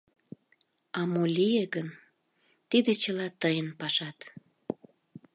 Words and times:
А 0.99 1.01
мо 1.11 1.23
лие 1.35 1.65
гын— 1.75 1.87
тиде 2.69 2.91
чыла 3.01 3.27
тыйын 3.41 3.67
пашат! 3.79 4.17